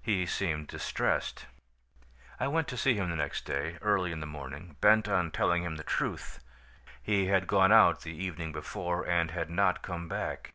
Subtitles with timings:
[0.00, 1.46] He seemed distressed.
[2.38, 5.64] "I went to see him the next day, early in the morning, bent on telling
[5.64, 6.38] him the truth.
[7.02, 10.52] He had gone out the evening before and had not come back.